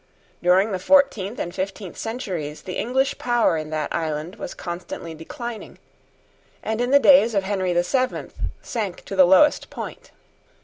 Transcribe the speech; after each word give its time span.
During 0.41 0.71
the 0.71 0.79
fourteenth 0.79 1.37
and 1.37 1.53
fifteenth 1.53 1.95
centuries 1.95 2.63
the 2.63 2.73
English 2.75 3.19
power 3.19 3.55
in 3.55 3.69
that 3.69 3.93
island 3.93 4.37
was 4.37 4.55
constantly 4.55 5.13
declining, 5.13 5.77
and 6.63 6.81
in 6.81 6.89
the 6.89 6.97
days 6.97 7.35
of 7.35 7.43
Henry 7.43 7.71
the 7.71 7.83
Seventh, 7.83 8.33
sank 8.63 9.05
to 9.05 9.15
the 9.15 9.25
lowest 9.27 9.69
point. 9.69 10.09